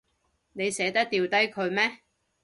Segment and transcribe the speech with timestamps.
[0.53, 1.99] 你捨得掉低佢咩？